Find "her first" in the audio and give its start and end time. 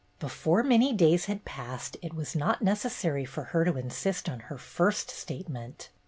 4.39-5.11